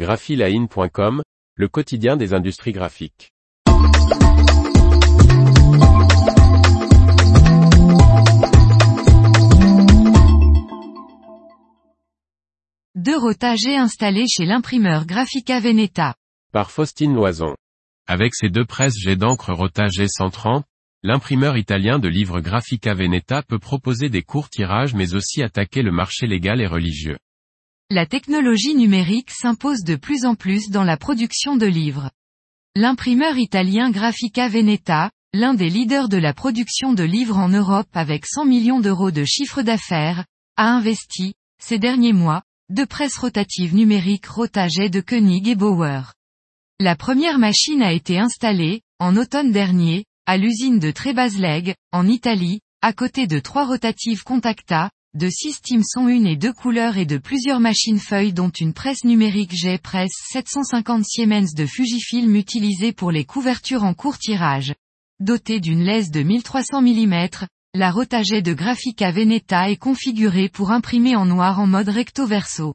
graphiline.com, 0.00 1.22
le 1.56 1.68
quotidien 1.68 2.16
des 2.16 2.32
industries 2.32 2.72
graphiques. 2.72 3.34
Deux 12.94 13.18
rotagers 13.18 13.76
installés 13.76 14.24
chez 14.26 14.46
l'imprimeur 14.46 15.04
Graphica 15.04 15.60
Veneta. 15.60 16.14
Par 16.50 16.70
Faustine 16.70 17.14
Loison. 17.14 17.54
Avec 18.06 18.34
ses 18.34 18.48
deux 18.48 18.64
presses 18.64 18.98
jet 18.98 19.16
d'encre 19.16 19.52
Rotager 19.52 20.08
130, 20.08 20.64
l'imprimeur 21.02 21.58
italien 21.58 21.98
de 21.98 22.08
livres 22.08 22.40
Graphica 22.40 22.94
Veneta 22.94 23.42
peut 23.42 23.58
proposer 23.58 24.08
des 24.08 24.22
courts 24.22 24.48
tirages 24.48 24.94
mais 24.94 25.12
aussi 25.12 25.42
attaquer 25.42 25.82
le 25.82 25.92
marché 25.92 26.26
légal 26.26 26.62
et 26.62 26.66
religieux. 26.66 27.18
La 27.92 28.06
technologie 28.06 28.76
numérique 28.76 29.32
s'impose 29.32 29.82
de 29.82 29.96
plus 29.96 30.24
en 30.24 30.36
plus 30.36 30.70
dans 30.70 30.84
la 30.84 30.96
production 30.96 31.56
de 31.56 31.66
livres. 31.66 32.08
L'imprimeur 32.76 33.36
italien 33.36 33.90
Graphica 33.90 34.48
Veneta, 34.48 35.10
l'un 35.34 35.54
des 35.54 35.68
leaders 35.68 36.08
de 36.08 36.16
la 36.16 36.32
production 36.32 36.92
de 36.92 37.02
livres 37.02 37.36
en 37.36 37.48
Europe 37.48 37.88
avec 37.92 38.26
100 38.26 38.44
millions 38.44 38.78
d'euros 38.78 39.10
de 39.10 39.24
chiffre 39.24 39.62
d'affaires, 39.62 40.24
a 40.56 40.70
investi, 40.70 41.34
ces 41.60 41.80
derniers 41.80 42.12
mois, 42.12 42.44
de 42.68 42.84
presses 42.84 43.18
rotatives 43.18 43.74
numériques 43.74 44.26
Rotaget 44.26 44.88
de 44.88 45.00
Koenig 45.00 45.48
et 45.48 45.56
Bauer. 45.56 46.12
La 46.78 46.94
première 46.94 47.40
machine 47.40 47.82
a 47.82 47.92
été 47.92 48.20
installée, 48.20 48.82
en 49.00 49.16
automne 49.16 49.50
dernier, 49.50 50.04
à 50.26 50.36
l'usine 50.36 50.78
de 50.78 50.92
Trebasleg, 50.92 51.74
en 51.90 52.06
Italie, 52.06 52.60
à 52.82 52.92
côté 52.92 53.26
de 53.26 53.40
trois 53.40 53.66
rotatives 53.66 54.22
Contacta, 54.22 54.90
de 55.14 55.28
six 55.28 55.54
Stimson 55.54 56.06
une 56.06 56.24
et 56.24 56.36
deux 56.36 56.52
couleurs 56.52 56.96
et 56.96 57.04
de 57.04 57.18
plusieurs 57.18 57.58
machines 57.58 57.98
feuilles 57.98 58.32
dont 58.32 58.50
une 58.50 58.72
presse 58.72 59.02
numérique 59.02 59.52
G-Press 59.52 60.12
750 60.30 61.04
Siemens 61.04 61.52
de 61.56 61.66
Fujifilm 61.66 62.36
utilisée 62.36 62.92
pour 62.92 63.10
les 63.10 63.24
couvertures 63.24 63.82
en 63.82 63.92
court 63.92 64.18
tirage. 64.18 64.72
Dotée 65.18 65.58
d'une 65.58 65.82
laisse 65.82 66.12
de 66.12 66.22
1300 66.22 66.82
mm, 66.82 67.28
la 67.74 67.90
rotaget 67.90 68.40
de 68.40 68.52
Graphica 68.52 69.10
Veneta 69.10 69.68
est 69.68 69.76
configurée 69.76 70.48
pour 70.48 70.70
imprimer 70.70 71.16
en 71.16 71.26
noir 71.26 71.58
en 71.58 71.66
mode 71.66 71.88
recto 71.88 72.24
verso. 72.24 72.74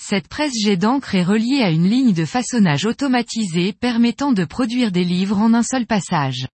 Cette 0.00 0.28
presse 0.28 0.58
jet 0.58 0.78
d'encre 0.78 1.16
est 1.16 1.22
reliée 1.22 1.60
à 1.60 1.70
une 1.70 1.88
ligne 1.88 2.14
de 2.14 2.24
façonnage 2.24 2.86
automatisée 2.86 3.74
permettant 3.74 4.32
de 4.32 4.46
produire 4.46 4.90
des 4.90 5.04
livres 5.04 5.38
en 5.38 5.52
un 5.52 5.62
seul 5.62 5.84
passage. 5.84 6.48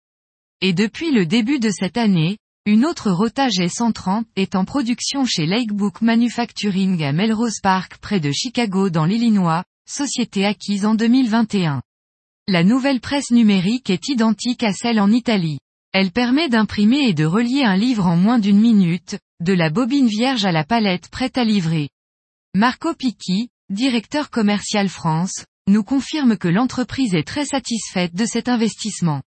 Et 0.61 0.73
depuis 0.73 1.13
le 1.13 1.25
début 1.25 1.61
de 1.61 1.71
cette 1.71 1.99
année, 1.99 2.39
une 2.67 2.87
autre 2.87 3.11
rotaget 3.11 3.69
130 3.69 4.27
est 4.37 4.55
en 4.55 4.65
production 4.65 5.27
chez 5.27 5.45
Lakebook 5.45 6.01
Manufacturing 6.01 7.03
à 7.05 7.13
Melrose 7.13 7.61
Park 7.63 7.99
près 7.99 8.21
de 8.21 8.33
Chicago 8.33 8.89
dans 8.89 9.05
l'Illinois, 9.05 9.65
société 9.87 10.47
acquise 10.47 10.87
en 10.87 10.95
2021. 10.95 11.83
La 12.49 12.65
nouvelle 12.65 13.01
presse 13.01 13.31
numérique 13.31 13.91
est 13.91 14.09
identique 14.09 14.63
à 14.63 14.73
celle 14.73 14.99
en 14.99 15.11
Italie. 15.11 15.59
Elle 15.93 16.11
permet 16.11 16.49
d'imprimer 16.49 17.07
et 17.07 17.13
de 17.13 17.27
relier 17.27 17.65
un 17.65 17.77
livre 17.77 18.07
en 18.07 18.17
moins 18.17 18.39
d'une 18.39 18.61
minute, 18.61 19.19
de 19.41 19.53
la 19.53 19.69
bobine 19.69 20.09
vierge 20.09 20.47
à 20.47 20.53
la 20.53 20.65
palette 20.65 21.11
prête 21.11 21.37
à 21.37 21.45
livrer. 21.45 21.91
Marco 22.55 22.95
Picchi, 22.95 23.51
directeur 23.69 24.31
commercial 24.31 24.89
France, 24.89 25.45
nous 25.69 25.85
confirme 25.85 26.39
que 26.39 26.49
l'entreprise 26.49 27.15
est 27.15 27.27
très 27.27 27.45
satisfaite 27.45 28.15
de 28.15 28.25
cet 28.25 28.49
investissement. 28.49 29.21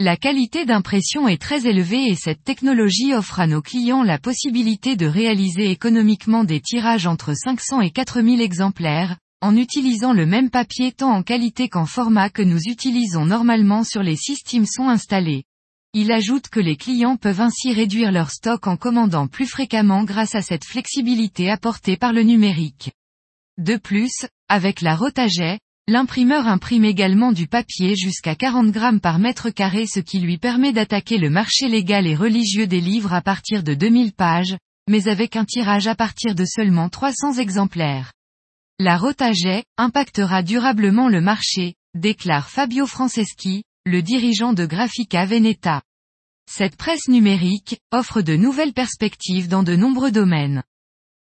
La 0.00 0.16
qualité 0.16 0.64
d'impression 0.64 1.28
est 1.28 1.40
très 1.40 1.68
élevée 1.68 2.08
et 2.08 2.16
cette 2.16 2.42
technologie 2.42 3.14
offre 3.14 3.38
à 3.38 3.46
nos 3.46 3.62
clients 3.62 4.02
la 4.02 4.18
possibilité 4.18 4.96
de 4.96 5.06
réaliser 5.06 5.70
économiquement 5.70 6.42
des 6.42 6.60
tirages 6.60 7.06
entre 7.06 7.32
500 7.32 7.80
et 7.80 7.90
4000 7.90 8.40
exemplaires, 8.40 9.16
en 9.40 9.56
utilisant 9.56 10.12
le 10.12 10.26
même 10.26 10.50
papier 10.50 10.90
tant 10.90 11.12
en 11.12 11.22
qualité 11.22 11.68
qu'en 11.68 11.86
format 11.86 12.28
que 12.28 12.42
nous 12.42 12.58
utilisons 12.66 13.24
normalement 13.24 13.84
sur 13.84 14.02
les 14.02 14.16
systèmes 14.16 14.66
sont 14.66 14.88
installés. 14.88 15.44
Il 15.92 16.10
ajoute 16.10 16.48
que 16.48 16.58
les 16.58 16.76
clients 16.76 17.16
peuvent 17.16 17.40
ainsi 17.40 17.72
réduire 17.72 18.10
leur 18.10 18.32
stock 18.32 18.66
en 18.66 18.76
commandant 18.76 19.28
plus 19.28 19.46
fréquemment 19.46 20.02
grâce 20.02 20.34
à 20.34 20.42
cette 20.42 20.64
flexibilité 20.64 21.52
apportée 21.52 21.96
par 21.96 22.12
le 22.12 22.24
numérique. 22.24 22.90
De 23.58 23.76
plus, 23.76 24.26
avec 24.48 24.80
la 24.80 24.96
Rotaget, 24.96 25.60
l'imprimeur 25.86 26.48
imprime 26.48 26.84
également 26.84 27.32
du 27.32 27.46
papier 27.46 27.94
jusqu'à 27.94 28.34
40 28.34 28.70
grammes 28.70 29.00
par 29.00 29.18
mètre 29.18 29.50
carré 29.50 29.86
ce 29.86 30.00
qui 30.00 30.18
lui 30.18 30.38
permet 30.38 30.72
d'attaquer 30.72 31.18
le 31.18 31.30
marché 31.30 31.68
légal 31.68 32.06
et 32.06 32.14
religieux 32.14 32.66
des 32.66 32.80
livres 32.80 33.12
à 33.12 33.20
partir 33.20 33.62
de 33.62 33.74
2000 33.74 34.12
pages, 34.12 34.56
mais 34.88 35.08
avec 35.08 35.36
un 35.36 35.44
tirage 35.44 35.86
à 35.86 35.94
partir 35.94 36.34
de 36.34 36.44
seulement 36.44 36.88
300 36.88 37.34
exemplaires. 37.34 38.12
La 38.78 38.96
Rotaget 38.96 39.64
impactera 39.76 40.42
durablement 40.42 41.08
le 41.08 41.20
marché, 41.20 41.74
déclare 41.94 42.50
Fabio 42.50 42.86
Franceschi, 42.86 43.62
le 43.84 44.02
dirigeant 44.02 44.52
de 44.52 44.66
Graphica 44.66 45.26
Veneta. 45.26 45.82
Cette 46.50 46.76
presse 46.76 47.08
numérique 47.08 47.78
offre 47.92 48.20
de 48.20 48.36
nouvelles 48.36 48.72
perspectives 48.72 49.48
dans 49.48 49.62
de 49.62 49.76
nombreux 49.76 50.10
domaines. 50.10 50.62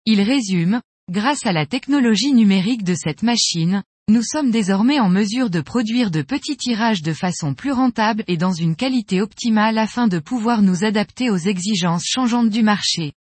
Il 0.07 0.21
résume, 0.21 0.81
grâce 1.11 1.47
à 1.47 1.53
la 1.53 1.67
technologie 1.67 2.33
numérique 2.33 2.85
de 2.85 2.95
cette 2.95 3.23
machine, 3.23 3.83
nous 4.09 4.23
sommes 4.23 4.51
désormais 4.51 4.99
en 4.99 5.09
mesure 5.09 5.49
de 5.49 5.61
produire 5.61 6.11
de 6.11 6.23
petits 6.23 6.57
tirages 6.57 7.03
de 7.03 7.13
façon 7.13 7.55
plus 7.55 7.73
rentable 7.73 8.25
et 8.27 8.37
dans 8.37 8.53
une 8.53 8.75
qualité 8.75 9.21
optimale 9.21 9.79
afin 9.79 10.09
de 10.09 10.19
pouvoir 10.19 10.61
nous 10.61 10.85
adapter 10.85 11.31
aux 11.31 11.37
exigences 11.37 12.05
changeantes 12.05 12.51
du 12.51 12.63
marché. 12.63 13.13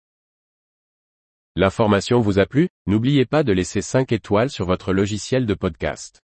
L'information 1.54 2.20
vous 2.20 2.38
a 2.38 2.46
plu? 2.46 2.68
N'oubliez 2.86 3.26
pas 3.26 3.42
de 3.42 3.52
laisser 3.52 3.82
5 3.82 4.12
étoiles 4.12 4.50
sur 4.50 4.66
votre 4.66 4.92
logiciel 4.92 5.46
de 5.46 5.54
podcast. 5.54 6.22